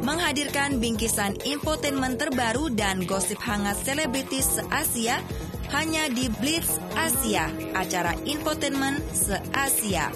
[0.00, 5.20] Menghadirkan bingkisan infotainment terbaru dan gosip hangat selebritis se-Asia
[5.70, 7.46] hanya di Blitz Asia,
[7.76, 10.10] acara infotainment se-Asia.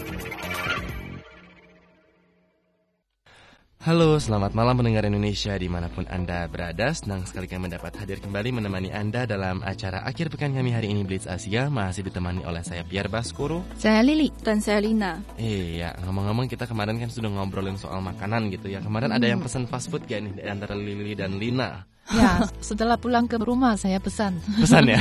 [3.84, 6.96] Halo, selamat malam pendengar Indonesia di mana pun Anda berada.
[6.96, 11.04] Senang sekali kami dapat hadir kembali menemani Anda dalam acara akhir pekan kami hari ini
[11.04, 11.68] Blitz Asia.
[11.68, 13.60] Masih ditemani oleh saya Pierre Baskoro.
[13.76, 15.20] Saya Lili dan saya Lina.
[15.36, 18.80] Iya, ngomong-ngomong kita kemarin kan sudah ngobrolin soal makanan gitu ya.
[18.80, 19.18] Kemarin hmm.
[19.20, 21.84] ada yang pesan fast food gak nih antara Lili dan Lina?
[22.08, 24.40] Ya, setelah pulang ke rumah saya pesan.
[24.64, 24.96] Pesan ya?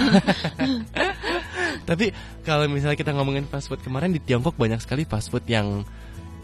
[1.89, 2.11] Tapi
[2.43, 5.87] kalau misalnya kita ngomongin fast food kemarin di Tiongkok banyak sekali fast food yang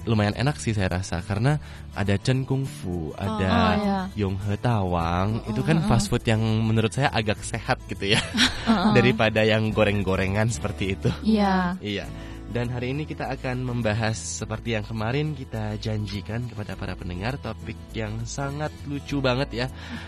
[0.07, 1.59] lumayan enak sih saya rasa karena
[1.97, 3.99] ada Chen Kung Fu, ada oh, ya.
[4.15, 8.21] Yong He Tawang, oh, itu kan fast food yang menurut saya agak sehat gitu ya
[8.97, 11.09] daripada yang goreng-gorengan seperti itu.
[11.25, 11.75] Iya.
[11.83, 12.05] Iya.
[12.49, 17.77] Dan hari ini kita akan membahas seperti yang kemarin kita janjikan kepada para pendengar topik
[17.93, 19.67] yang sangat lucu banget ya.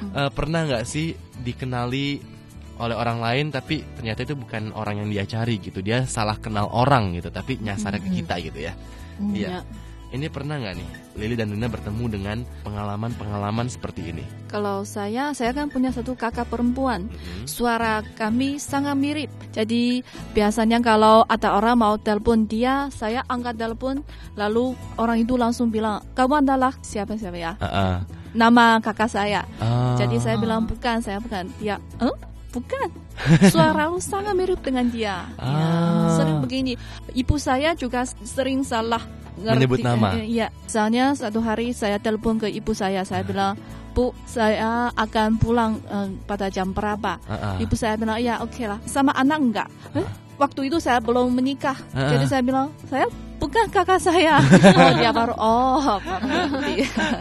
[0.10, 2.18] Uh, pernah nggak sih dikenali
[2.82, 5.86] oleh orang lain tapi ternyata itu bukan orang yang dia cari gitu.
[5.86, 8.74] Dia salah kenal orang gitu tapi nyasar ke kita gitu ya.
[9.30, 9.62] Iya.
[10.12, 14.24] Ini pernah nggak nih Lili dan Lina bertemu dengan pengalaman-pengalaman seperti ini?
[14.52, 17.08] Kalau saya, saya kan punya satu kakak perempuan.
[17.08, 17.48] Hmm.
[17.48, 19.32] Suara kami sangat mirip.
[19.56, 20.04] Jadi
[20.36, 24.04] biasanya kalau ada orang mau telepon dia, saya angkat telepon,
[24.36, 27.56] lalu orang itu langsung bilang, kamu adalah siapa siapa ya?
[27.60, 27.96] Uh -uh.
[28.36, 29.48] Nama kakak saya.
[29.64, 29.96] Uh.
[29.96, 31.48] Jadi saya bilang bukan, saya bukan.
[31.60, 32.16] Dia, eh?
[32.52, 32.88] Bukan.
[33.54, 35.26] Suara lu sangat mirip dengan dia.
[35.26, 35.58] Ya, ah.
[35.58, 36.74] Ya, sering begini.
[37.14, 39.02] Ibu saya juga sering salah
[39.38, 40.08] ngerti, menyebut nama.
[40.18, 43.56] Iya, misalnya satu hari saya telepon ke ibu saya, saya bilang,
[43.92, 47.20] Bu, saya akan pulang uh, pada jam berapa?
[47.28, 47.56] Uh -uh.
[47.60, 48.80] Ibu saya bilang, ya oke okay lah.
[48.88, 49.68] Sama anak enggak?
[49.92, 50.08] Uh.
[50.40, 52.10] Waktu itu saya belum menikah, uh -uh.
[52.16, 53.06] jadi saya bilang, saya
[53.36, 54.40] bukan kakak saya.
[54.80, 56.00] oh dia baru, oh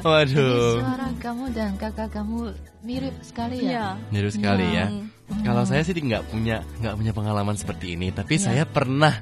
[0.06, 0.78] Waduh.
[0.78, 2.54] suara kamu dan kakak kamu
[2.86, 3.72] mirip sekali ya?
[3.72, 3.86] ya.
[4.14, 4.86] Mirip sekali ya.
[5.30, 5.42] Hmm.
[5.46, 8.50] Kalau saya sih nggak punya nggak punya pengalaman seperti ini, tapi ya.
[8.50, 9.14] saya pernah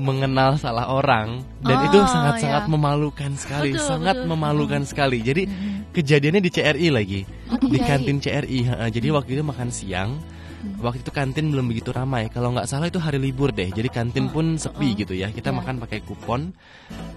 [0.00, 2.70] mengenal salah orang dan oh, itu sangat-sangat ya.
[2.72, 4.30] memalukan sekali, betul, sangat betul.
[4.32, 5.18] memalukan sekali.
[5.20, 5.92] Jadi hmm.
[5.92, 7.20] kejadiannya di CRI lagi,
[7.52, 8.60] oh, di kantin CRI.
[8.88, 10.16] Jadi waktu itu makan siang,
[10.62, 10.78] hmm.
[10.78, 12.30] waktu itu kantin belum begitu ramai.
[12.30, 15.34] Kalau nggak salah itu hari libur deh, jadi kantin oh, pun sepi oh, gitu ya.
[15.34, 15.58] Kita yeah.
[15.58, 16.54] makan pakai kupon.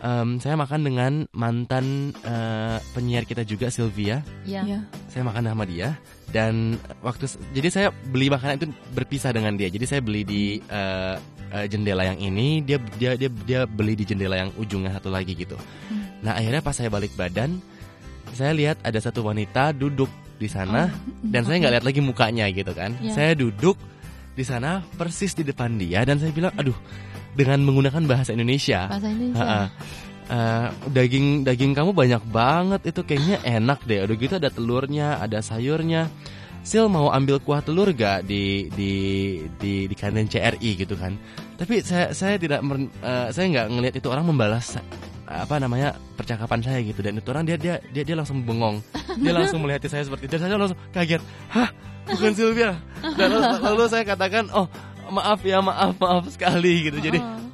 [0.02, 4.26] Um, saya makan dengan mantan uh, penyiar kita juga Sylvia.
[4.44, 4.66] Yeah.
[4.66, 4.82] Yeah.
[5.14, 5.96] Saya makan sama dia
[6.36, 9.72] dan waktu jadi saya beli makanan itu berpisah dengan dia.
[9.72, 11.16] Jadi saya beli di uh,
[11.56, 15.32] uh, jendela yang ini dia dia dia dia beli di jendela yang ujungnya satu lagi
[15.32, 15.56] gitu.
[15.88, 16.04] Hmm.
[16.26, 17.64] Nah akhirnya pas saya balik badan,
[18.36, 21.30] saya lihat ada satu wanita duduk di sana oh.
[21.32, 22.96] dan saya nggak lihat lagi mukanya gitu kan.
[23.00, 23.16] Yeah.
[23.16, 23.80] Saya duduk
[24.36, 26.76] di sana persis di depan dia dan saya bilang, aduh
[27.36, 28.88] dengan menggunakan bahasa Indonesia.
[28.92, 29.70] Bahasa Indonesia.
[30.26, 34.04] Uh, daging daging kamu banyak banget itu kayaknya enak deh.
[34.04, 36.10] Udah gitu ada telurnya, ada sayurnya.
[36.66, 38.94] Sil mau ambil kuah telur gak di di
[39.62, 41.14] di di kantin CRI gitu kan
[41.56, 44.76] tapi saya saya tidak uh, saya nggak ngelihat itu orang membalas
[45.26, 47.02] apa namanya percakapan saya gitu.
[47.02, 48.82] Dan itu orang dia dia dia, dia langsung bengong.
[49.22, 50.38] Dia langsung melihat saya seperti itu.
[50.38, 51.22] Saya langsung kaget.
[51.54, 51.70] Hah?
[52.06, 52.78] Bukan Sylvia.
[53.18, 54.70] Dan lalu, lalu saya katakan oh
[55.10, 56.98] maaf ya maaf maaf sekali gitu.
[57.02, 57.45] Jadi oh.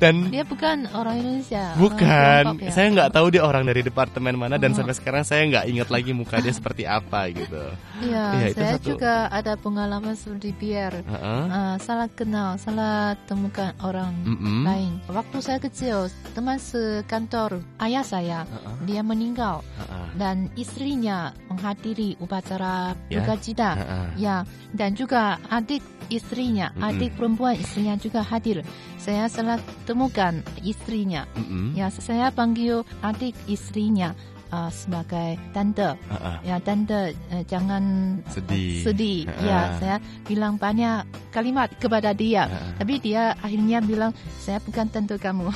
[0.00, 1.74] Dan dia bukan orang Indonesia.
[1.76, 2.42] Bukan.
[2.56, 2.72] Orang ya?
[2.72, 4.76] Saya nggak tahu dia orang dari departemen mana dan oh.
[4.80, 7.62] sampai sekarang saya nggak ingat lagi muka dia seperti apa gitu.
[8.00, 8.24] Iya.
[8.40, 8.96] Ya, saya satu.
[8.96, 11.04] juga ada pengalaman seperti Pierre.
[11.04, 11.42] Uh -uh.
[11.48, 14.62] Uh, salah kenal, salah temukan orang mm -hmm.
[14.64, 14.92] lain.
[15.10, 18.74] Waktu saya kecil, teman sekantor ayah saya uh -uh.
[18.88, 20.06] dia meninggal uh -uh.
[20.16, 23.20] dan istrinya menghadiri upacara yeah.
[23.20, 23.70] duka cita.
[23.76, 24.08] Uh -uh.
[24.16, 24.36] Ya,
[24.72, 26.88] dan juga adik istrinya, mm -hmm.
[26.88, 28.62] adik perempuan istrinya juga hadir.
[29.00, 31.26] Saya salah temukan istrinya.
[31.34, 31.66] Mm -hmm.
[31.74, 34.14] Ya, saya panggil adik istrinya
[34.54, 35.98] uh, sebagai tante.
[36.06, 36.36] Uh -uh.
[36.46, 37.82] Ya, tante uh, jangan
[38.30, 38.86] sedih.
[38.86, 39.20] sedih.
[39.26, 39.42] Uh -uh.
[39.42, 41.02] Ya, saya bilang banyak
[41.34, 42.46] kalimat kepada dia.
[42.46, 42.70] Uh -uh.
[42.78, 45.50] Tapi dia akhirnya bilang saya bukan tante kamu.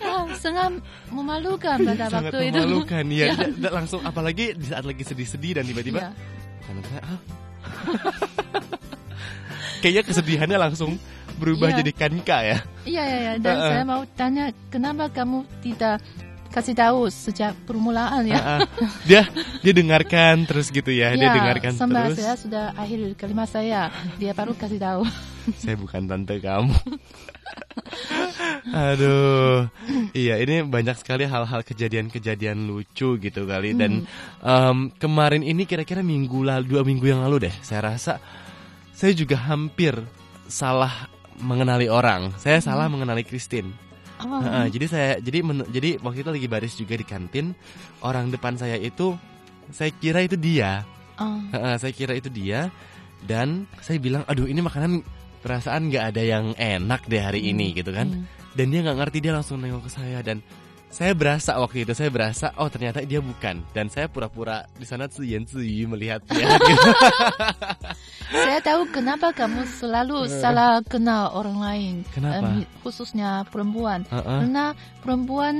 [0.00, 0.80] Wah, sangat
[1.12, 2.60] memalukan pada sangat waktu memalukan, itu.
[2.64, 3.26] Memalukan, ya.
[3.36, 3.68] ya.
[3.68, 6.08] Langsung apalagi di saat lagi sedih-sedih dan tiba-tiba ya.
[7.04, 7.20] ah.
[9.84, 10.96] Kayaknya kesedihannya langsung
[11.38, 11.78] berubah yeah.
[11.82, 12.58] jadi kanika ya.
[12.84, 13.70] Iya iya iya dan uh-uh.
[13.70, 16.02] saya mau tanya kenapa kamu tidak
[16.54, 18.38] kasih tahu sejak permulaan ya.
[18.38, 18.90] Uh-uh.
[19.08, 19.26] Dia
[19.60, 21.10] dia dengarkan terus gitu ya.
[21.18, 22.18] dia iya, dengarkan sampai terus.
[22.22, 25.02] saya sudah akhir kalimat saya dia baru kasih tahu.
[25.62, 26.74] saya bukan tante kamu.
[28.74, 29.68] Aduh,
[30.16, 34.08] iya ini banyak sekali hal-hal kejadian-kejadian lucu gitu kali dan
[34.40, 38.18] um, kemarin ini kira-kira minggu lalu dua minggu yang lalu deh, saya rasa
[38.94, 39.94] saya juga hampir
[40.48, 41.10] salah
[41.40, 42.34] mengenali orang.
[42.38, 42.66] Saya hmm.
[42.66, 43.74] salah mengenali Christine.
[44.22, 44.38] Oh.
[44.38, 47.50] Uh, jadi saya jadi men, jadi waktu itu lagi baris juga di kantin
[47.98, 49.18] orang depan saya itu
[49.74, 50.86] saya kira itu dia.
[51.18, 51.42] Oh.
[51.50, 52.70] Uh, saya kira itu dia
[53.26, 55.02] dan saya bilang aduh ini makanan
[55.42, 58.10] perasaan nggak ada yang enak deh hari ini gitu kan.
[58.10, 58.24] Hmm.
[58.54, 60.38] Dan dia nggak ngerti dia langsung nengok ke saya dan
[60.94, 65.10] saya berasa waktu itu saya berasa oh ternyata dia bukan dan saya pura-pura di sana
[65.10, 66.46] ziyan ziyu melihatnya.
[66.54, 66.90] Gitu.
[68.30, 71.94] saya tahu kenapa kamu selalu salah kenal orang lain.
[72.14, 72.46] Kenapa?
[72.46, 74.06] Um, khususnya perempuan.
[74.06, 74.38] Uh -uh.
[74.46, 74.64] Karena
[75.02, 75.54] perempuan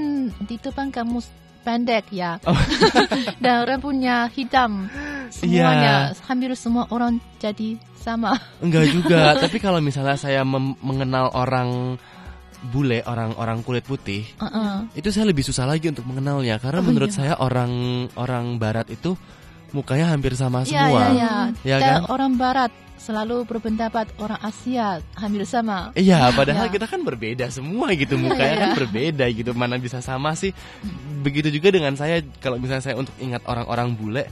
[0.47, 1.19] di depan kamu
[1.67, 2.39] pendek ya.
[2.47, 2.55] Oh.
[3.43, 4.87] Dan rambutnya hitam.
[5.35, 6.25] Semuanya yeah.
[6.31, 8.39] hampir semua orang jadi sama.
[8.63, 11.99] Enggak juga, tapi kalau misalnya saya mengenal orang
[12.71, 14.75] bule orang-orang kulit putih uh -uh.
[14.95, 17.17] itu saya lebih susah lagi untuk mengenalnya karena oh, menurut iya.
[17.17, 17.73] saya orang
[18.15, 19.19] orang barat itu
[19.75, 21.33] mukanya hampir sama ya, semua ya,
[21.67, 21.77] ya.
[21.77, 22.71] ya kan orang barat
[23.05, 25.93] selalu berpendapat orang Asia hampir sama.
[25.93, 26.73] Iya, padahal ya.
[26.73, 30.57] kita kan berbeda semua gitu, mukanya kan berbeda gitu, mana bisa sama sih.
[31.21, 34.25] Begitu juga dengan saya kalau misalnya saya untuk ingat orang-orang bule,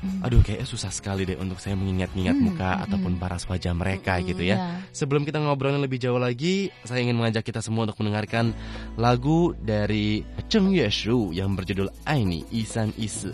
[0.00, 0.24] Hmm.
[0.24, 2.44] Aduh kayaknya susah sekali deh untuk saya mengingat-ingat hmm.
[2.44, 2.84] muka hmm.
[2.88, 4.24] ataupun paras wajah mereka hmm.
[4.32, 4.56] gitu ya.
[4.56, 4.72] Yeah.
[4.96, 8.56] Sebelum kita ngobrolin lebih jauh lagi, saya ingin mengajak kita semua untuk mendengarkan
[8.96, 13.32] lagu dari Cheng Shu yang berjudul Aini Isan Isi.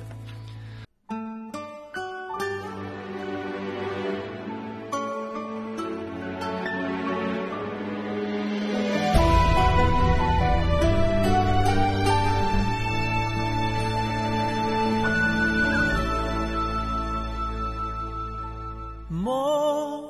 [19.08, 20.04] 梦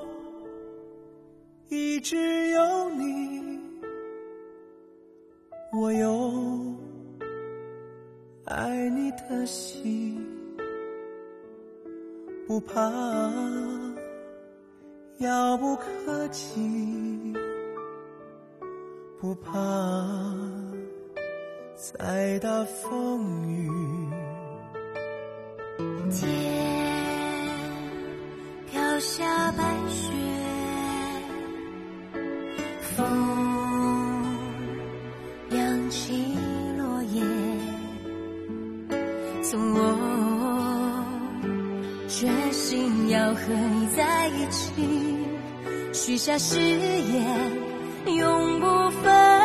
[1.68, 2.16] 一直
[2.48, 3.60] 有你
[5.70, 6.74] 我有
[8.46, 10.18] 爱你的心
[12.46, 12.90] 不怕
[15.18, 17.34] 遥不可及
[19.20, 19.52] 不怕
[21.74, 24.06] 再大风雨。
[28.96, 30.10] 落下白雪
[32.80, 33.06] 风
[35.50, 36.34] 扬起
[36.78, 37.22] 落叶
[39.42, 41.04] 从我
[42.08, 44.72] 决心要和你在一起
[45.92, 49.35] 许下誓言永不分。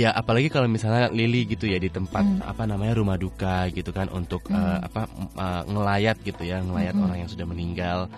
[0.00, 2.40] Iya, apalagi kalau misalnya Lili gitu ya di tempat hmm.
[2.40, 4.56] apa namanya rumah duka gitu kan untuk hmm.
[4.56, 5.02] uh, apa
[5.36, 7.04] uh, ngelayat gitu ya, ngelayat hmm.
[7.04, 8.08] orang yang sudah meninggal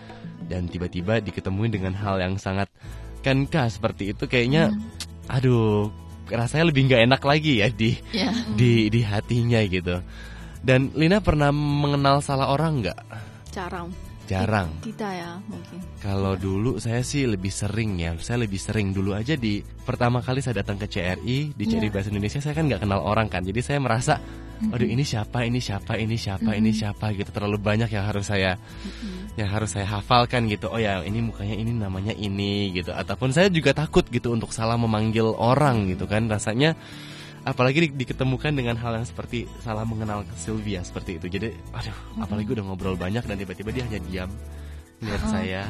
[0.46, 2.70] dan tiba-tiba diketemui dengan hal yang sangat
[3.26, 4.78] kankah seperti itu kayaknya hmm.
[5.26, 5.90] aduh
[6.30, 8.30] rasanya lebih nggak enak lagi ya di yeah.
[8.54, 9.98] di di hatinya gitu.
[10.62, 13.00] Dan Lina pernah mengenal salah orang nggak?
[13.50, 13.90] Jarang
[14.26, 14.70] jarang.
[14.82, 15.78] Tidak ya mungkin.
[15.98, 18.14] Kalau dulu saya sih lebih sering ya.
[18.18, 21.92] Saya lebih sering dulu aja di pertama kali saya datang ke CRI di CRI yeah.
[21.92, 23.42] Bahasa Indonesia saya kan nggak kenal orang kan.
[23.42, 24.18] Jadi saya merasa,
[24.70, 26.60] aduh ini siapa, ini siapa, ini siapa, mm -hmm.
[26.62, 27.30] ini siapa gitu.
[27.34, 29.38] Terlalu banyak yang harus saya mm -hmm.
[29.38, 30.70] yang harus saya hafalkan gitu.
[30.70, 32.94] Oh ya ini mukanya ini namanya ini gitu.
[32.94, 36.30] Ataupun saya juga takut gitu untuk salah memanggil orang gitu kan.
[36.30, 36.78] Rasanya
[37.42, 42.24] apalagi di, diketemukan dengan hal yang seperti salah mengenal Sylvia seperti itu jadi aduh hmm.
[42.24, 44.30] apalagi udah ngobrol banyak dan tiba-tiba dia hanya diam
[45.02, 45.30] melihat oh.
[45.30, 45.62] saya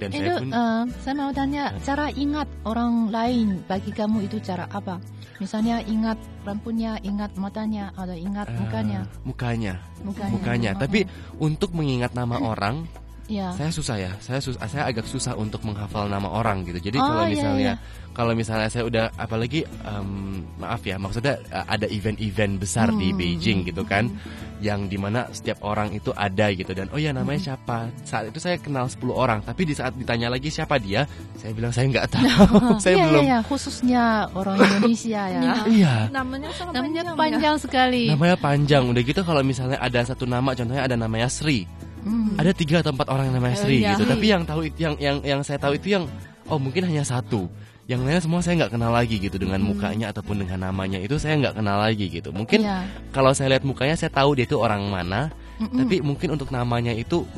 [0.00, 4.24] dan itu, saya pun uh, saya mau tanya uh, cara ingat orang lain bagi kamu
[4.24, 4.96] itu cara apa
[5.40, 9.00] Misalnya ingat rambutnya, ingat matanya, atau ingat uh, mukanya.
[9.24, 9.74] Mukanya.
[10.04, 10.32] Mukanya.
[10.36, 10.70] Mukanya.
[10.76, 11.08] Tapi
[11.40, 12.84] untuk mengingat nama orang
[13.30, 13.54] Ya.
[13.54, 14.12] Saya susah ya.
[14.18, 16.90] Saya sus saya agak susah untuk menghafal nama orang gitu.
[16.90, 18.10] Jadi oh, kalau iya, misalnya iya, iya.
[18.10, 22.98] kalau misalnya saya udah apalagi um, maaf ya, maksudnya ada event-event besar hmm.
[22.98, 24.10] di Beijing gitu kan.
[24.10, 24.48] Hmm.
[24.60, 27.48] Yang di mana setiap orang itu ada gitu dan oh ya namanya hmm.
[27.54, 27.78] siapa.
[28.02, 31.06] Saat itu saya kenal 10 orang, tapi di saat ditanya lagi siapa dia,
[31.38, 32.58] saya bilang saya nggak tahu.
[32.84, 33.22] saya iya, belum.
[33.24, 35.40] Iya, khususnya orang Indonesia ya.
[35.70, 35.94] iya.
[36.10, 37.62] Namanya namanya panjang, panjang ya.
[37.62, 38.04] sekali.
[38.10, 38.82] Namanya panjang.
[38.90, 41.64] Udah gitu kalau misalnya ada satu nama contohnya ada namanya Sri.
[42.00, 42.36] Hmm.
[42.40, 44.02] Ada tiga atau empat orang yang namanya Sri uh, gitu.
[44.08, 46.04] Tapi yang tahu yang yang yang saya tahu itu yang
[46.48, 47.48] oh mungkin hanya satu.
[47.90, 49.68] Yang lainnya semua saya nggak kenal lagi gitu dengan hmm.
[49.74, 52.30] mukanya ataupun dengan namanya itu saya nggak kenal lagi gitu.
[52.30, 52.86] Mungkin yeah.
[53.10, 55.34] kalau saya lihat mukanya saya tahu dia itu orang mana.
[55.60, 55.78] Mm -mm.
[55.84, 57.28] Tapi mungkin untuk namanya itu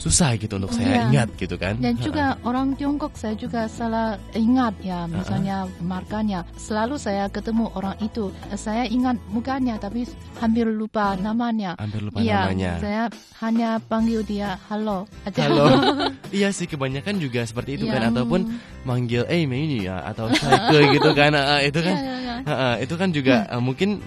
[0.00, 1.12] susah gitu untuk saya ya.
[1.12, 1.76] ingat gitu kan.
[1.76, 5.84] Dan juga orang Tiongkok saya juga salah ingat ya, misalnya uh-uh.
[5.84, 6.40] markanya.
[6.56, 10.08] Selalu saya ketemu orang itu, saya ingat mukanya tapi
[10.40, 11.76] hampir lupa namanya.
[11.76, 12.72] Hampir lupa ya, namanya.
[12.80, 13.04] Saya
[13.44, 15.44] hanya panggil dia halo aja.
[15.44, 15.68] Halo.
[16.36, 18.00] iya sih kebanyakan juga seperti itu ya.
[18.00, 18.56] kan ataupun
[18.88, 21.36] manggil eh ini ya atau saya gitu kan.
[21.36, 21.94] Uh, itu kan.
[21.94, 22.34] Ya, ya, ya.
[22.48, 24.00] Uh, itu kan juga uh, mungkin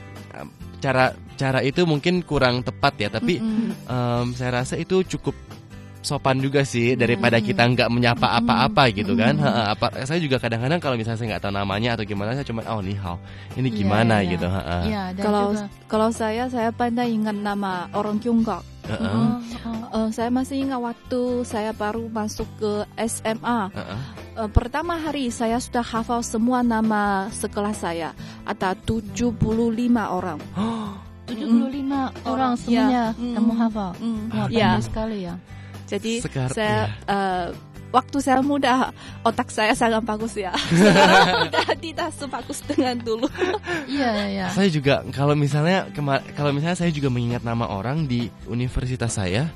[0.83, 3.69] cara cara itu mungkin kurang tepat ya tapi mm -hmm.
[3.88, 5.31] um, saya rasa itu cukup
[6.03, 7.45] sopan juga sih daripada hmm.
[7.48, 9.39] kita nggak menyapa apa-apa gitu kan.
[9.39, 9.74] Hmm.
[9.74, 12.83] apa saya juga kadang-kadang kalau misalnya saya nggak tahu namanya atau gimana saya cuma oh
[12.83, 13.15] nih hao
[13.55, 14.48] ini iya, gimana yeah, gitu.
[14.48, 14.83] Yeah.
[14.83, 15.45] Yeah, kalau
[15.88, 18.62] kalau saya saya pandai ingat nama orang Tiongkok.
[18.83, 19.15] Uh -uh.
[19.63, 22.72] Uh, uh, saya masih ingat waktu saya baru masuk ke
[23.07, 23.72] SMA.
[23.72, 24.00] Uh -uh.
[24.43, 28.12] Uh, pertama hari saya sudah hafal semua nama sekelas saya.
[28.43, 29.39] Ada 75
[30.03, 30.39] orang.
[31.24, 32.27] 75 mm.
[32.27, 33.31] orang semuanya ya.
[33.39, 33.91] kamu hafal.
[34.03, 34.24] Mm.
[34.36, 34.72] Wah, ya.
[34.83, 35.36] sekali ya.
[35.88, 37.12] Jadi Sekar, saya ya.
[37.12, 37.48] uh,
[37.94, 38.90] waktu saya muda
[39.22, 40.50] otak saya sangat bagus ya.
[40.74, 43.30] Sekarang udah tidak sebagus dengan dulu.
[43.84, 44.48] Iya iya.
[44.50, 45.86] Saya juga kalau misalnya
[46.34, 49.54] kalau misalnya saya juga mengingat nama orang di universitas saya.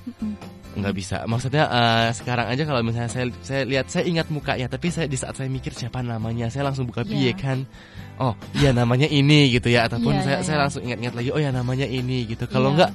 [0.78, 4.94] nggak bisa maksudnya uh, sekarang aja kalau misalnya saya saya lihat saya ingat mukanya tapi
[4.94, 7.34] saya di saat saya mikir siapa namanya saya langsung buka yeah.
[7.34, 7.66] kan
[8.22, 10.62] oh iya namanya ini gitu ya ataupun yeah, saya yeah, saya yeah.
[10.62, 12.78] langsung ingat-ingat lagi oh ya namanya ini gitu kalau yeah.
[12.78, 12.92] nggak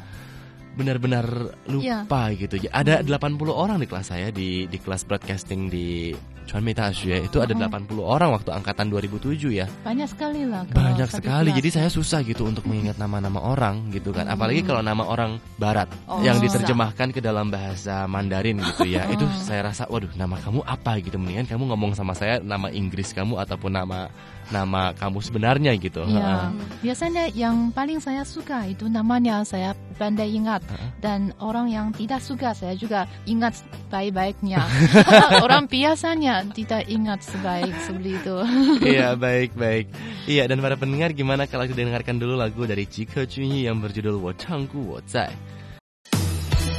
[0.73, 1.26] benar-benar
[1.69, 2.38] lupa ya.
[2.38, 2.55] gitu.
[2.69, 6.12] Ada 80 orang di kelas saya di di kelas broadcasting di
[6.43, 9.67] Chuanmei Daxue itu ada 80 orang waktu angkatan 2007 ya.
[9.87, 10.67] Banyak sekali lah.
[10.69, 11.55] Banyak sekali.
[11.55, 11.59] Kelas.
[11.62, 14.26] Jadi saya susah gitu untuk mengingat nama-nama orang gitu kan.
[14.26, 19.07] Apalagi kalau nama orang barat oh, yang diterjemahkan ke dalam bahasa Mandarin gitu ya.
[19.09, 23.14] itu saya rasa waduh nama kamu apa gitu mendingan kamu ngomong sama saya nama Inggris
[23.14, 24.11] kamu ataupun nama
[24.48, 26.08] nama kamu sebenarnya gitu.
[26.08, 30.63] Ya, biasanya yang paling saya suka itu namanya saya pandai ingat
[31.03, 33.60] dan orang yang tidak suka saya juga ingat
[33.91, 34.63] baik-baiknya.
[35.44, 38.38] orang biasanya tidak ingat sebaik seperti itu.
[38.88, 39.91] Iya baik baik.
[40.32, 44.15] Iya dan para pendengar gimana kalau kita dengarkan dulu lagu dari Jike Junyi yang berjudul
[44.24, 45.27] 我唱故我在。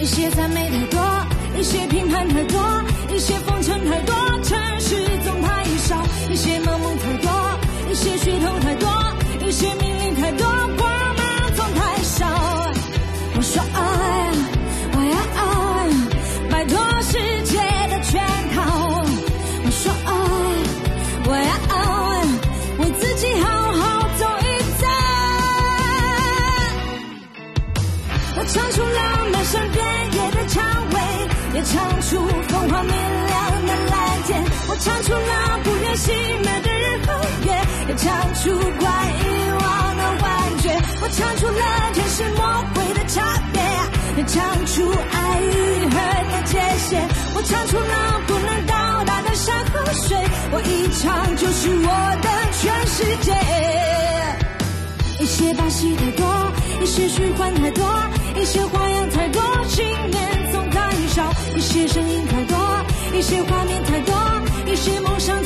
[0.01, 1.01] 一些赞美太多，
[1.59, 2.57] 一些评判太多，
[3.11, 4.15] 一些风尘太多，
[36.04, 37.08] 了不愿熄灭的日和
[37.46, 37.48] 月。
[37.88, 39.26] 也唱出关遗
[39.60, 40.66] 忘的幻觉，
[41.02, 41.62] 我唱出了
[41.94, 42.40] 天使魔
[42.74, 43.62] 鬼的差别，
[44.18, 45.52] 也唱出爱与
[45.90, 45.96] 恨
[46.32, 50.18] 的界限，我唱出了不能到达的山和水，
[50.52, 51.88] 我一唱就是我
[52.22, 52.30] 的
[52.62, 53.34] 全世界。
[55.20, 57.86] 一些把戏太多，一些虚幻太多，
[58.36, 62.58] 一些花样太多，信念总太少，一些声音太多，
[63.14, 64.16] 一些画面太多，
[64.66, 65.43] 一些梦想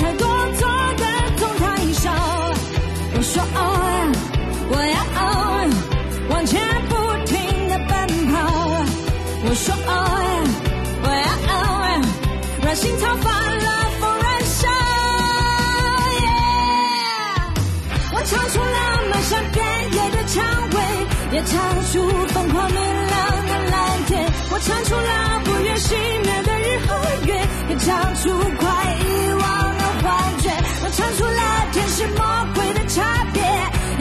[3.38, 3.62] 说爱，
[4.68, 4.98] 我要
[6.32, 6.94] 往前不
[7.28, 7.38] 停
[7.70, 7.92] 的奔
[8.32, 8.34] 跑。
[9.46, 9.90] 我说爱，
[11.04, 11.30] 我要
[12.66, 13.66] 让心草发了
[14.00, 14.68] 疯燃烧。
[18.12, 18.78] 我唱出了
[19.12, 19.56] 漫山遍
[19.94, 20.34] 野的蔷
[20.74, 20.76] 薇，
[21.34, 21.54] 也唱
[21.92, 21.94] 出
[22.34, 23.16] 疯狂明亮
[23.46, 24.26] 的蓝天。
[24.50, 25.12] 我唱出了
[25.46, 26.90] 不愿熄灭的日和
[27.28, 27.30] 月，
[27.70, 28.66] 也唱出快
[28.98, 29.46] 遗忘
[29.78, 30.06] 的幻
[30.42, 30.50] 觉。
[30.82, 31.42] 我唱出了
[31.72, 32.26] 天使魔
[32.56, 32.57] 鬼。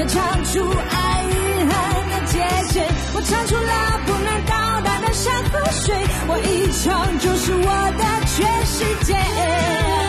[0.08, 1.30] 唱出爱与
[1.64, 1.70] 恨
[2.10, 2.38] 的界
[2.70, 2.74] 限，
[3.14, 5.94] 我唱出了不能到达的山和水，
[6.28, 7.66] 我一唱就是我
[7.98, 8.36] 的全
[8.66, 10.05] 世界。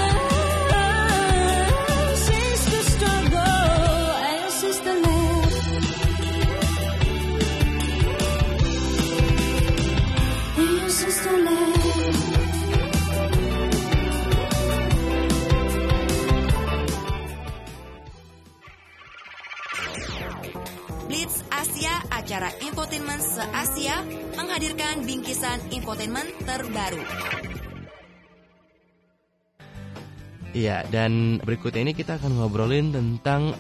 [26.77, 27.01] Terbaru.
[30.57, 33.53] Iya, dan berikutnya ini kita akan ngobrolin tentang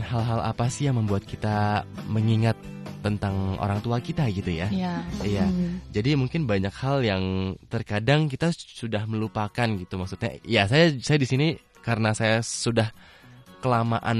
[0.00, 2.56] hal-hal um, apa sih yang membuat kita mengingat
[3.00, 4.68] tentang orang tua kita gitu ya.
[4.68, 4.94] Iya.
[5.22, 5.46] Iya.
[5.46, 5.80] Hmm.
[5.94, 10.36] Jadi mungkin banyak hal yang terkadang kita sudah melupakan gitu maksudnya.
[10.44, 11.46] Ya, saya saya di sini
[11.80, 12.90] karena saya sudah
[13.62, 14.18] kelamaan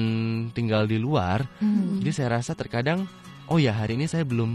[0.57, 1.45] tinggal di luar.
[1.61, 2.01] Hmm.
[2.01, 3.05] Jadi saya rasa terkadang
[3.51, 4.53] oh ya hari ini saya belum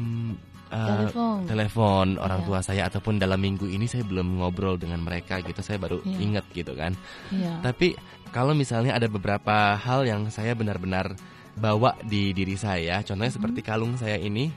[0.72, 1.38] uh, telepon.
[1.46, 2.48] telepon orang yeah.
[2.48, 6.26] tua saya ataupun dalam minggu ini saya belum ngobrol dengan mereka gitu saya baru yeah.
[6.26, 6.96] ingat gitu kan
[7.30, 7.60] yeah.
[7.60, 7.94] tapi
[8.32, 11.14] kalau misalnya ada beberapa hal yang saya benar-benar
[11.60, 13.38] bawa di diri saya contohnya mm -hmm.
[13.44, 14.50] seperti kalung saya ini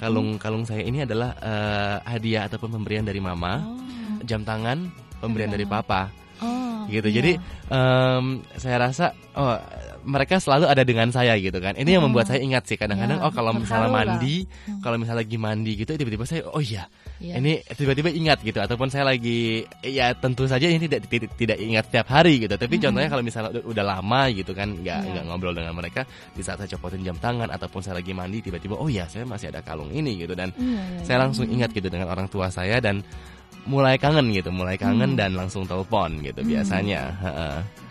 [0.00, 3.78] kalung kalung saya ini adalah uh, hadiah ataupun pemberian dari mama oh.
[4.24, 4.88] jam tangan
[5.20, 6.21] pemberian dari papa
[6.88, 7.16] gitu yeah.
[7.18, 7.32] jadi
[7.70, 8.24] um,
[8.58, 9.58] saya rasa oh
[10.02, 11.78] mereka selalu ada dengan saya gitu kan.
[11.78, 14.82] Ini yang membuat saya ingat sih kadang-kadang ya, oh kalau misalnya mandi, hmm.
[14.82, 16.90] kalau misalnya lagi mandi gitu tiba-tiba saya oh iya.
[17.22, 17.38] Ya.
[17.38, 21.86] Ini tiba-tiba ingat gitu ataupun saya lagi ya tentu saja ini tidak tidak, tidak ingat
[21.86, 22.54] tiap hari gitu.
[22.58, 22.82] Tapi hmm.
[22.82, 25.10] contohnya kalau misalnya udah, udah lama gitu kan nggak ya.
[25.14, 26.02] nggak ngobrol dengan mereka
[26.34, 29.54] di saat saya copotin jam tangan ataupun saya lagi mandi tiba-tiba oh ya saya masih
[29.54, 32.82] ada kalung ini gitu dan ya, ya, saya langsung ingat gitu dengan orang tua saya
[32.82, 33.06] dan
[33.64, 35.20] mulai kangen gitu, mulai kangen hmm.
[35.20, 36.50] dan langsung telepon gitu hmm.
[36.50, 37.02] biasanya.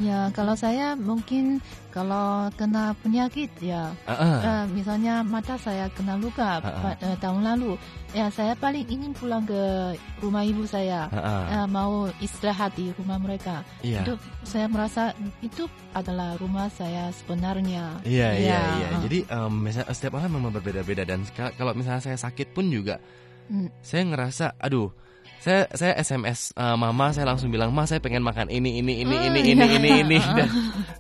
[0.01, 1.61] Ya kalau saya mungkin
[1.91, 4.37] kalau kena penyakit ya, uh -uh.
[4.41, 6.95] Uh, misalnya mata saya kena luka uh -uh.
[7.03, 7.75] Uh, tahun lalu,
[8.15, 11.43] ya saya paling ingin pulang ke rumah ibu saya, uh -uh.
[11.51, 13.61] Uh, mau istirahat di rumah mereka.
[13.83, 14.07] Yeah.
[14.07, 14.15] Itu
[14.47, 15.11] saya merasa
[15.43, 17.99] itu adalah rumah saya sebenarnya.
[18.07, 18.59] Iya iya iya.
[18.79, 18.87] iya.
[18.95, 19.01] Uh.
[19.05, 23.03] Jadi um, misalnya setiap orang memang berbeda-beda dan kalau misalnya saya sakit pun juga,
[23.51, 23.83] hmm.
[23.83, 24.95] saya ngerasa, aduh
[25.41, 29.15] saya saya SMS uh, mama saya langsung bilang ma saya pengen makan ini ini ini
[29.17, 29.53] oh, ini iya.
[29.57, 30.49] ini ini ini dan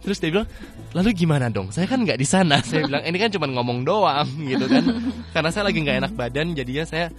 [0.01, 0.49] terus dia bilang
[0.97, 4.25] lalu gimana dong saya kan nggak di sana saya bilang ini kan cuma ngomong doang
[4.49, 4.81] gitu kan
[5.29, 7.13] karena saya lagi nggak enak badan jadinya saya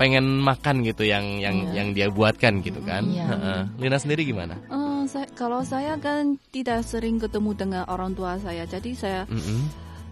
[0.00, 1.74] pengen makan gitu yang yang yeah.
[1.76, 3.66] yang dia buatkan gitu kan yeah.
[3.76, 4.54] Lina sendiri gimana?
[4.70, 9.40] Uh, saya, kalau saya kan tidak sering ketemu dengan orang tua saya jadi saya mm
[9.42, 9.60] -hmm.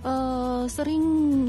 [0.04, 1.04] uh, sering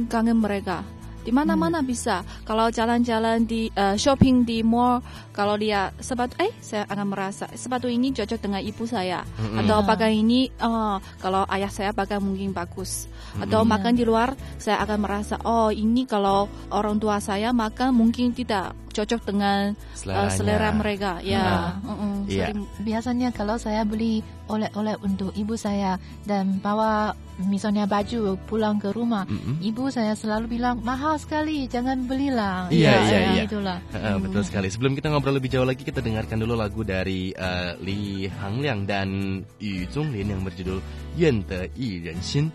[0.06, 0.86] kangen mereka
[1.22, 1.88] di mana-mana hmm.
[1.88, 2.26] bisa.
[2.44, 7.88] Kalau jalan-jalan di uh, shopping di mall, kalau dia sepatu, eh saya akan merasa sepatu
[7.88, 9.24] ini cocok dengan ibu saya.
[9.40, 9.64] Hmm.
[9.64, 13.08] Atau pakai ini, uh, kalau ayah saya pakai mungkin bagus.
[13.40, 13.70] Atau hmm.
[13.72, 18.76] makan di luar, saya akan merasa oh ini kalau orang tua saya makan mungkin tidak
[18.92, 19.74] cocok dengan
[20.06, 22.52] uh, selera mereka ya uh, uh, yeah.
[22.84, 24.20] biasanya kalau saya beli
[24.52, 25.96] oleh-oleh untuk ibu saya
[26.28, 27.16] dan bawa
[27.48, 29.56] misalnya baju pulang ke rumah mm -hmm.
[29.64, 34.20] ibu saya selalu bilang mahal sekali jangan belilah iya ya, iya ya, iya itulah uh,
[34.20, 38.28] betul sekali sebelum kita ngobrol lebih jauh lagi kita dengarkan dulu lagu dari uh, Li
[38.28, 40.84] Hangliang dan Yu Zhonglin yang berjudul
[41.16, 42.46] Yuan De Yi Ren Xin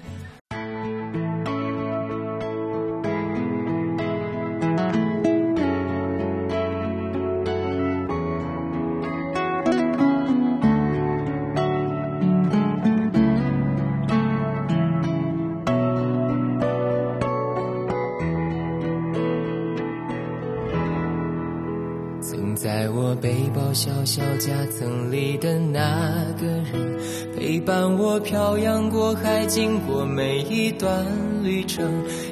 [30.78, 31.04] 段
[31.42, 31.84] 旅程。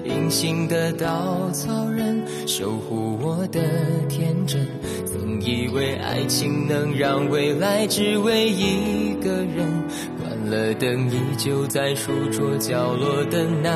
[0.04, 3.60] 隐形的稻草人，守护我的
[4.08, 4.66] 天真。
[5.06, 9.84] 曾以为爱情能让未来只为一个人，
[10.20, 13.70] 关了灯依旧在书桌角落的那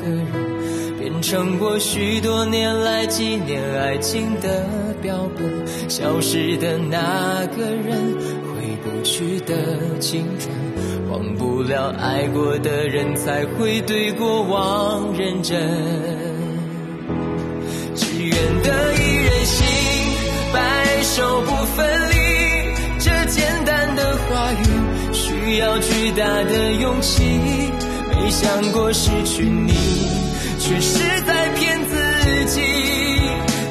[0.00, 4.64] 个人，变成我许多年来纪念爱情的。
[5.02, 8.14] 标本，消失的那个人，
[8.48, 10.50] 回不去的青春，
[11.16, 15.58] 忘不了爱过的人，才会对过往认真。
[17.94, 19.66] 只愿得一人心，
[20.52, 22.16] 白首不分离。
[22.98, 27.22] 这简单的话语，需要巨大的勇气。
[28.10, 29.72] 没想过失去你，
[30.58, 32.60] 却是在骗自己。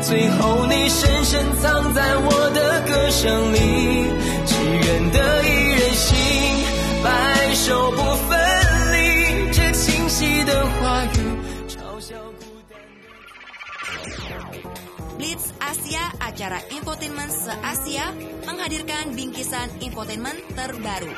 [0.01, 3.57] 最后，你深深藏在我的歌声里，
[4.47, 5.47] 只愿得一
[5.79, 6.15] 人心，
[7.03, 7.09] 白
[15.35, 18.07] Blitz Asia, acara infotainment se-Asia,
[18.47, 21.11] menghadirkan bingkisan infotainment terbaru.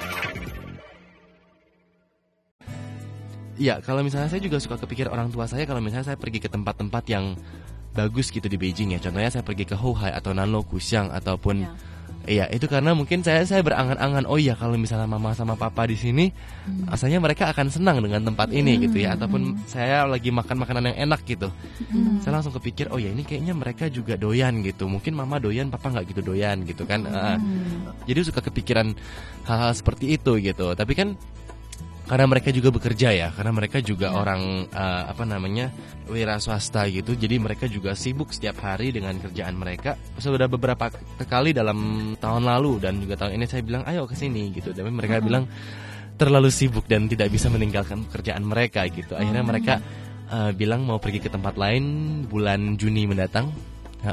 [3.61, 6.49] Ya, kalau misalnya saya juga suka kepikir orang tua saya kalau misalnya saya pergi ke
[6.49, 7.37] tempat-tempat yang
[7.93, 8.99] bagus gitu di Beijing ya.
[9.05, 11.69] Contohnya saya pergi ke Hohai atau Nanlo Kuxiang ataupun ya.
[12.27, 15.95] Iya, itu karena mungkin saya saya berangan-angan oh iya kalau misalnya mama sama papa di
[15.95, 16.91] sini hmm.
[16.91, 18.81] asalnya mereka akan senang dengan tempat ini hmm.
[18.83, 19.63] gitu ya ataupun hmm.
[19.63, 21.47] saya lagi makan makanan yang enak gitu.
[21.87, 22.19] Hmm.
[22.19, 24.91] Saya langsung kepikir oh ya ini kayaknya mereka juga doyan gitu.
[24.91, 27.07] Mungkin mama doyan, papa nggak gitu doyan gitu kan.
[27.07, 27.15] Hmm.
[27.15, 27.37] Uh,
[28.03, 28.91] jadi suka kepikiran
[29.47, 30.75] hal-hal seperti itu gitu.
[30.75, 31.15] Tapi kan
[32.07, 34.17] karena mereka juga bekerja ya karena mereka juga hmm.
[34.17, 34.41] orang
[34.71, 35.75] uh, apa namanya
[36.07, 40.87] wira swasta gitu jadi mereka juga sibuk setiap hari dengan kerjaan mereka sudah beberapa
[41.27, 44.87] kali dalam tahun lalu dan juga tahun ini saya bilang ayo ke sini gitu tapi
[44.87, 45.25] mereka hmm.
[45.27, 45.43] bilang
[46.15, 49.51] terlalu sibuk dan tidak bisa meninggalkan kerjaan mereka gitu akhirnya hmm.
[49.51, 49.75] mereka
[50.31, 53.51] uh, bilang mau pergi ke tempat lain bulan Juni mendatang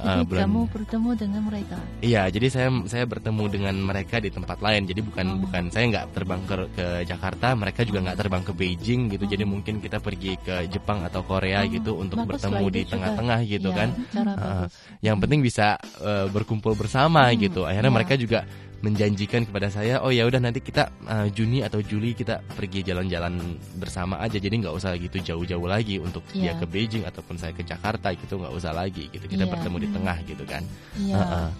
[0.03, 1.77] uh, bulan kamu bertemu dengan mereka?
[2.03, 4.89] Iya jadi saya saya bertemu dengan mereka di tempat lain.
[4.89, 5.39] Jadi bukan oh.
[5.47, 9.25] bukan saya nggak terbang ke, ke Jakarta mereka juga nggak terbang ke Beijing gitu.
[9.25, 9.31] Oh.
[9.31, 11.71] jadi mungkin kita pergi ke Jepang atau Korea oh.
[11.71, 13.89] gitu untuk bagus bertemu di tengah-tengah gitu ya, kan.
[14.15, 14.67] uh,
[15.01, 17.63] yang penting bisa uh, berkumpul bersama hmm, gitu.
[17.69, 17.97] Akhirnya ya.
[17.97, 18.49] mereka juga
[18.85, 23.57] menjanjikan kepada saya oh ya udah nanti kita uh, Juni atau Juli kita pergi jalan-jalan
[23.81, 26.53] bersama aja jadi nggak usah gitu jauh-jauh lagi untuk yeah.
[26.53, 26.61] dia iya.
[26.61, 29.53] ke Beijing ataupun saya ke Jakarta gitu nggak usah lagi gitu kita yeah.
[29.57, 29.97] bertemu di hmm.
[29.97, 30.63] tengah gitu kan
[31.01, 31.17] iya.
[31.17, 31.25] yeah.
[31.25, 31.51] uh -uh.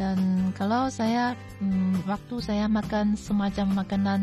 [0.00, 0.18] dan
[0.56, 4.20] kalau saya um, waktu saya makan semacam makanan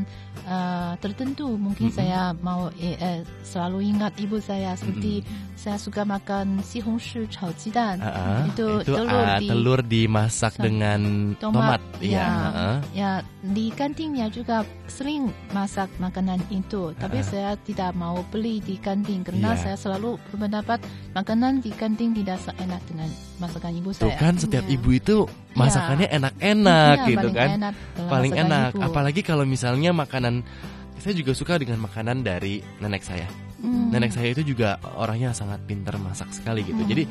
[0.49, 2.01] uh, tertentu mungkin mm -hmm.
[2.01, 6.79] saya mau eh, eh, selalu ingat ibu saya seperti mm -hmm saya suka makan si
[6.79, 8.41] hongsu 炒鸡蛋 uh, ah, ah.
[8.47, 11.01] itu, itu ah, telur, uh, di, telur dimasak dengan
[11.35, 11.99] tomat, tomat.
[11.99, 12.15] ya.
[12.15, 12.29] Ya,
[12.95, 13.11] ya
[13.43, 16.95] di kantinnya juga sering masak makanan itu.
[16.95, 19.59] Tapi uh, saya tidak mau beli di kantin karena yeah.
[19.59, 20.79] saya selalu berpendapat
[21.11, 23.11] makanan di kantin tidak seenak dengan
[23.43, 24.03] masakan ibu saya.
[24.07, 24.75] tuh kan setiap yeah.
[24.79, 25.57] ibu itu ya.
[25.59, 27.09] masakannya enak-enak yeah.
[27.11, 27.49] gitu paling kan.
[27.59, 27.73] enak
[28.07, 28.71] paling enak.
[28.71, 28.83] ibu.
[28.87, 30.39] apalagi kalau misalnya makanan
[31.03, 33.48] saya juga suka dengan makanan dari nenek saya.
[33.59, 33.91] Hmm.
[33.91, 36.79] Nenek saya itu juga orangnya sangat pintar masak sekali gitu.
[36.79, 36.89] Hmm.
[36.89, 37.03] Jadi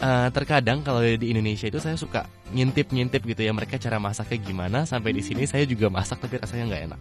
[0.00, 4.78] uh, terkadang kalau di Indonesia itu saya suka ngintip-ngintip gitu ya mereka cara masaknya gimana
[4.86, 7.00] sampai di sini saya juga masak tapi rasanya nggak enak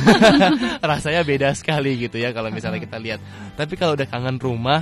[0.90, 2.86] rasanya beda sekali gitu ya kalau misalnya hmm.
[2.88, 3.20] kita lihat
[3.58, 4.80] tapi kalau udah kangen rumah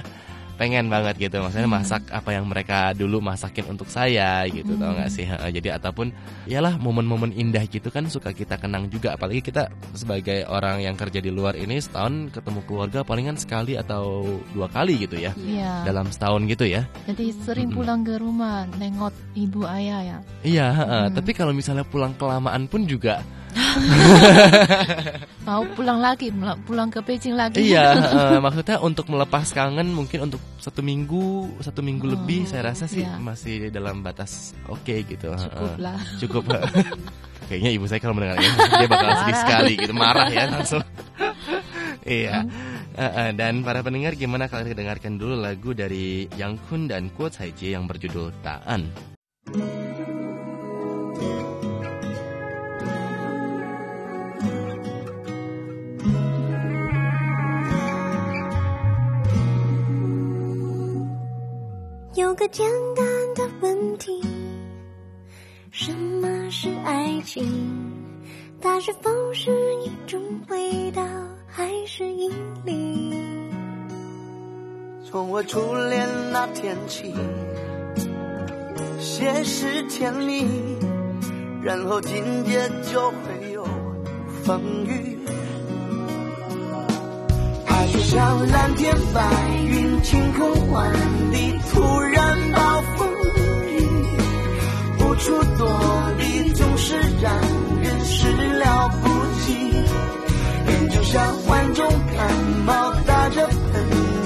[0.56, 1.76] pengen banget gitu maksudnya hmm.
[1.78, 4.80] masak apa yang mereka dulu masakin untuk saya gitu hmm.
[4.80, 6.10] tau gak sih jadi ataupun
[6.48, 11.20] yalah momen-momen indah gitu kan suka kita kenang juga apalagi kita sebagai orang yang kerja
[11.20, 14.24] di luar ini setahun ketemu keluarga palingan sekali atau
[14.56, 15.84] dua kali gitu ya yeah.
[15.84, 17.76] dalam setahun gitu ya jadi sering hmm.
[17.76, 21.14] pulang ke rumah nengok ibu ayah ya iya hmm.
[21.14, 23.20] tapi kalau misalnya pulang kelamaan pun juga
[25.46, 26.28] Mau pulang lagi,
[26.66, 27.62] pulang ke Beijing lagi.
[27.62, 27.96] Iya,
[28.36, 32.90] uh, maksudnya untuk melepas kangen mungkin untuk satu minggu, satu minggu oh, lebih saya rasa
[32.90, 33.16] sih iya.
[33.16, 35.32] masih dalam batas oke okay, gitu.
[35.32, 35.98] Cukup lah.
[36.22, 36.42] Cukup.
[37.46, 40.82] Kayaknya ibu saya kalau mendengar dia bakal sedih sekali gitu, marah ya langsung.
[42.02, 42.42] iya.
[42.96, 47.12] Uh, uh, dan para pendengar gimana kalau kita dengarkan dulu lagu dari Yang Kun dan
[47.12, 48.88] Kuo Tsai Jie yang berjudul Taan.
[62.36, 64.22] 个简单的问题。
[65.70, 67.44] 什么是爱情？
[68.60, 69.50] 它是否是
[69.84, 71.02] 一种味道
[71.46, 72.30] 还是引
[72.64, 73.14] 力？
[75.08, 77.14] 从我初恋那天起
[78.98, 80.46] 先是甜蜜
[81.62, 83.66] 然后紧接就会有
[84.42, 85.18] 风雨。
[87.66, 89.22] 爱就像蓝天白
[89.68, 90.92] 云晴空万
[91.32, 92.25] 里突然
[92.56, 93.08] 暴风
[93.68, 93.86] 雨
[94.98, 95.68] 无处躲
[96.18, 97.32] 避总是让
[97.82, 99.08] 人始料不
[99.44, 99.70] 及。
[100.66, 103.56] 人就像患重感冒打着喷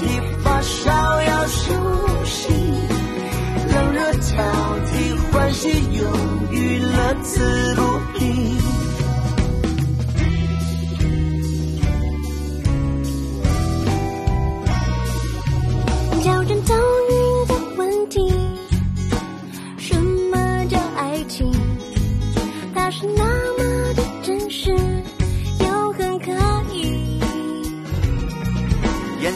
[0.01, 1.75] 嚏发烧要休
[2.25, 2.55] 息
[3.73, 4.37] 冷热交
[4.87, 6.05] 替欢喜犹
[6.51, 7.90] 豫乐此不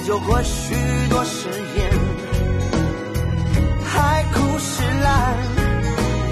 [0.06, 0.74] 就过许
[1.08, 1.90] 多誓言，
[3.86, 5.34] 海枯石烂，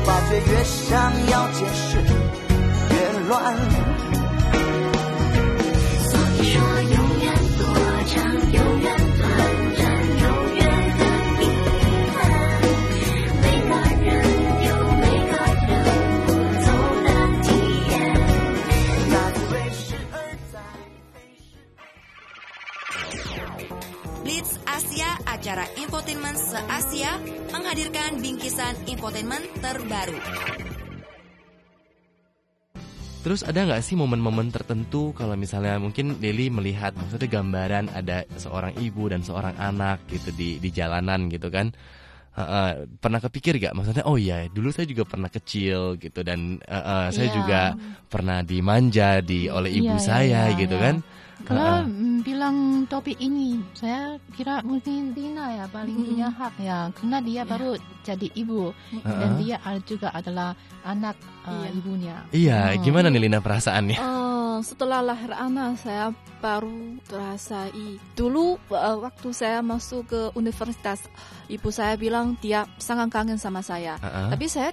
[0.05, 1.97] 发觉越想要解释
[2.91, 2.95] 越
[3.29, 3.57] 乱。
[25.53, 27.21] acara infotainment se-Asia
[27.53, 30.17] menghadirkan bingkisan infotainment terbaru.
[33.21, 38.81] Terus ada nggak sih momen-momen tertentu kalau misalnya mungkin Deli melihat maksudnya gambaran ada seorang
[38.81, 41.69] ibu dan seorang anak gitu di di jalanan gitu kan?
[42.33, 46.65] Uh, uh, pernah kepikir gak maksudnya oh iya dulu saya juga pernah kecil gitu dan
[46.65, 47.37] uh, uh, saya yeah.
[47.37, 47.61] juga
[48.09, 50.85] pernah dimanja di oleh ibu yeah, saya yeah, gitu yeah.
[50.89, 50.97] kan?
[51.43, 56.07] Kalau uh, bilang topik ini, saya kira mungkin Dina ya paling hmm.
[56.07, 57.45] punya hak ya, karena dia yeah.
[57.45, 57.71] baru
[58.07, 60.55] jadi ibu uh, dan dia juga adalah
[60.87, 61.79] anak uh, yeah.
[61.79, 62.17] ibunya.
[62.31, 62.83] Iya, oh.
[62.87, 63.99] gimana nih Lina perasaannya?
[63.99, 67.71] Uh, setelah lahir anak, saya baru terasa
[68.15, 71.03] dulu uh, waktu saya masuk ke universitas,
[71.51, 74.29] ibu saya bilang dia sangat kangen sama saya, uh -uh.
[74.31, 74.71] tapi saya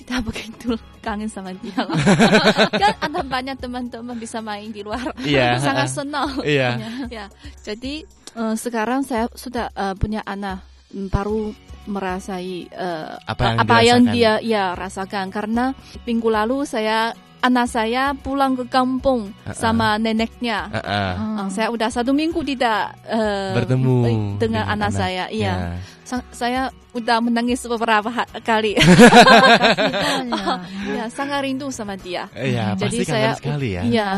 [0.00, 1.96] tidak begitu kangen sama dia lah.
[2.82, 5.12] kan ada banyak teman-teman bisa main di luar.
[5.20, 5.56] Iya.
[5.64, 6.40] Sangat senang.
[6.40, 6.80] Iya.
[7.16, 7.26] ya.
[7.60, 11.52] Jadi uh, sekarang saya sudah uh, punya anak mm, baru
[11.88, 15.72] merasai uh, apa yang, apa yang dia ya rasakan karena
[16.04, 19.56] minggu lalu saya anak saya pulang ke kampung uh -uh.
[19.56, 20.68] sama neneknya.
[20.68, 21.12] Uh -uh.
[21.44, 25.24] Uh, saya udah satu minggu tidak uh, bertemu dengan, dengan anak, anak saya.
[25.28, 25.54] Iya.
[25.76, 25.99] Yeah.
[26.34, 28.10] Saya udah menangis beberapa
[28.42, 28.74] kali.
[30.34, 30.58] oh,
[30.90, 32.26] ya, sangat rindu sama dia.
[32.34, 33.82] Iya, jadi pasti saya sekali ya.
[33.86, 34.08] Iya,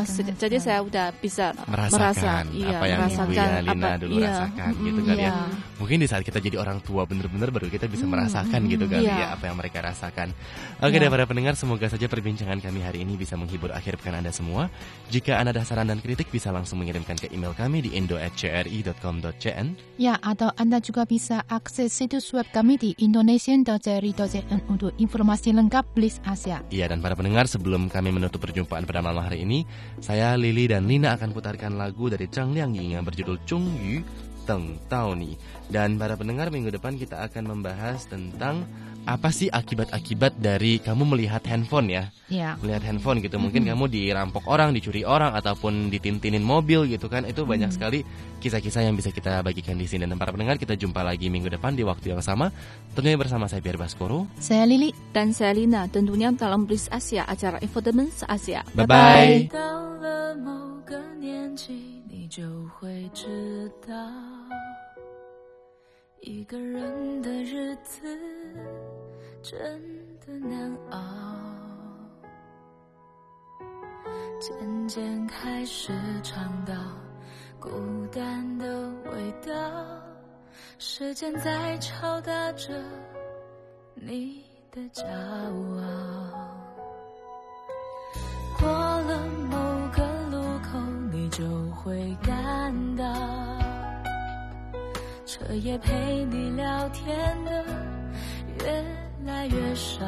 [0.41, 4.15] jadi saya udah bisa merasakan merasa, iya, apa yang merasakan Ibu ya, Lina apa, dulu
[4.17, 5.29] iya, rasakan gitu kali ya.
[5.29, 5.33] iya.
[5.37, 5.47] ya.
[5.83, 9.05] Mungkin di saat kita jadi orang tua bener-bener baru kita bisa merasakan mm, gitu kali
[9.05, 9.19] iya.
[9.21, 10.29] ya apa yang mereka rasakan.
[10.81, 11.11] Oke, iya.
[11.13, 14.73] para pendengar semoga saja perbincangan kami hari ini bisa menghibur akhir pekan Anda semua.
[15.13, 19.67] Jika Anda ada saran dan kritik bisa langsung mengirimkan ke email kami di indo@cri.com.cn.
[20.01, 26.21] Ya, atau Anda juga bisa akses situs web kami di indonesian.cri.cn untuk informasi lengkap Bliss
[26.23, 26.61] Asia.
[26.69, 29.65] Iya, dan para pendengar sebelum kami menutup perjumpaan pada malam hari ini,
[29.99, 34.05] saya Lili dan Lina akan putarkan lagu dari Chang Liang Ying yang berjudul Chung Yu
[34.45, 35.39] Teng Tao Ni.
[35.71, 38.67] Dan para pendengar minggu depan kita akan membahas tentang
[39.08, 42.12] apa sih akibat-akibat dari kamu melihat handphone ya?
[42.28, 42.60] Yeah.
[42.60, 43.40] Melihat handphone gitu.
[43.40, 43.80] Mungkin mm -hmm.
[43.80, 47.24] kamu dirampok orang, dicuri orang ataupun ditintinin mobil gitu kan.
[47.24, 47.76] Itu banyak mm.
[47.80, 48.04] sekali
[48.44, 50.04] kisah-kisah yang bisa kita bagikan di sini.
[50.04, 52.52] Dan para pendengar kita jumpa lagi minggu depan di waktu yang sama.
[52.92, 54.28] Tentunya bersama saya Pierre Baskoro.
[54.44, 55.88] Saya Lili dan saya Lina.
[55.88, 58.68] Tentunya dalam Bliss Asia acara Infotainment Asia.
[58.76, 59.48] Bye bye.
[59.48, 59.88] bye.
[66.28, 68.02] 一个人的日子
[69.43, 69.61] 真
[70.25, 70.99] 的难熬，
[74.41, 76.73] 渐渐开始尝到
[77.59, 77.71] 孤
[78.13, 79.53] 单的味道，
[80.79, 82.73] 时间在敲打着
[83.97, 86.63] 你的骄傲。
[88.61, 89.57] 过了某
[89.91, 90.79] 个路口，
[91.11, 93.05] 你就会感到。
[95.27, 97.65] 彻夜陪你聊天的
[98.61, 100.05] 月越来越少，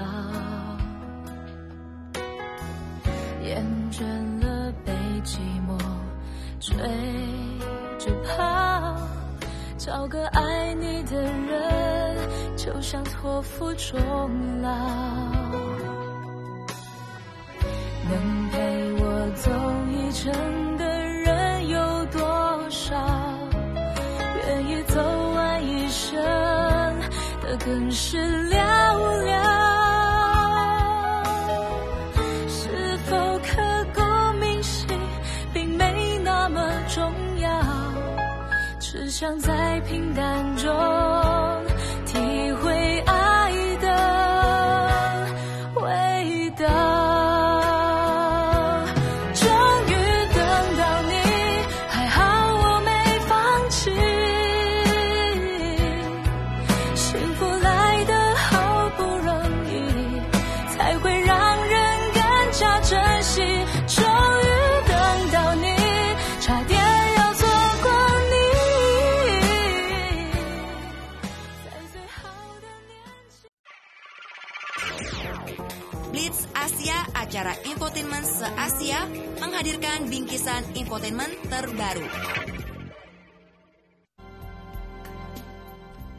[3.45, 4.03] 厌倦
[4.41, 5.79] 了被寂寞
[6.59, 6.77] 追
[7.99, 8.97] 着跑，
[9.79, 12.17] 找个爱你的人，
[12.57, 14.01] 就像托付终
[14.63, 14.69] 老，
[18.11, 19.51] 能陪我走
[19.93, 22.21] 一程的人有多
[22.69, 22.97] 少？
[24.47, 25.01] 愿意走
[25.35, 26.21] 完一生
[27.41, 28.59] 的更是寥
[40.65, 41.04] yo.
[80.45, 82.05] Bingkisan infotainment terbaru.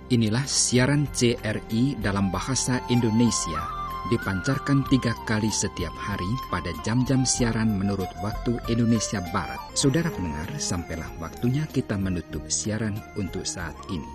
[0.10, 3.62] Inilah siaran CRI dalam bahasa Indonesia
[4.10, 9.62] dipancarkan tiga kali setiap hari pada jam-jam siaran menurut waktu Indonesia Barat.
[9.78, 14.10] Saudara pendengar, sampailah waktunya kita menutup siaran untuk saat ini.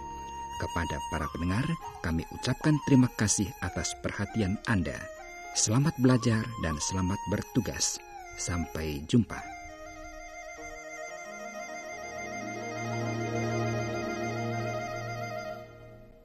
[0.59, 1.67] Kepada para pendengar,
[2.03, 4.99] kami ucapkan terima kasih atas perhatian Anda.
[5.55, 7.99] Selamat belajar dan selamat bertugas.
[8.39, 9.60] Sampai jumpa.